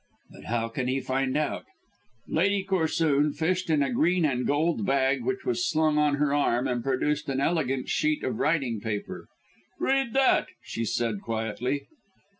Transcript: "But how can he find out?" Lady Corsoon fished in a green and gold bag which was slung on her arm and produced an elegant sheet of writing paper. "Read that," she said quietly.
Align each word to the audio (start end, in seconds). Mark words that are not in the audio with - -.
"But 0.31 0.45
how 0.45 0.67
can 0.69 0.87
he 0.87 0.99
find 0.99 1.37
out?" 1.37 1.65
Lady 2.27 2.63
Corsoon 2.63 3.33
fished 3.33 3.69
in 3.69 3.83
a 3.83 3.91
green 3.93 4.25
and 4.25 4.47
gold 4.47 4.83
bag 4.83 5.23
which 5.23 5.45
was 5.45 5.69
slung 5.69 5.99
on 5.99 6.15
her 6.15 6.33
arm 6.33 6.67
and 6.67 6.83
produced 6.83 7.29
an 7.29 7.39
elegant 7.39 7.87
sheet 7.87 8.23
of 8.23 8.39
writing 8.39 8.79
paper. 8.81 9.27
"Read 9.79 10.13
that," 10.13 10.47
she 10.63 10.85
said 10.85 11.21
quietly. 11.21 11.85